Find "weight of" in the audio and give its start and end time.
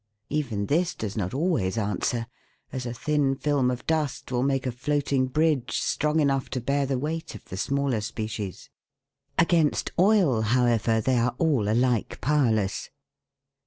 6.97-7.45